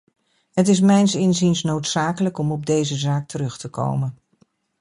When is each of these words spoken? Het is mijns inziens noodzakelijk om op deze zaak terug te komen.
Het 0.53 0.67
is 0.67 0.79
mijns 0.79 1.15
inziens 1.15 1.63
noodzakelijk 1.63 2.37
om 2.37 2.51
op 2.51 2.65
deze 2.65 2.95
zaak 2.95 3.27
terug 3.27 3.57
te 3.57 3.69
komen. 3.69 4.17